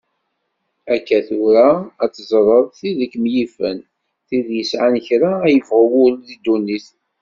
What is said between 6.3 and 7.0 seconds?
dunnit.